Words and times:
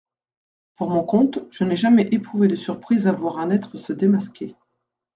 Pour 0.77 0.89
mon 0.89 1.03
compte, 1.03 1.37
je 1.51 1.63
n'ai 1.63 1.75
jamais 1.75 2.07
éprouvé 2.11 2.47
de 2.47 2.55
surprise 2.55 3.05
à 3.05 3.11
voir 3.11 3.37
un 3.37 3.51
être 3.51 3.77
se 3.77 3.93
démasquer. 3.93 4.55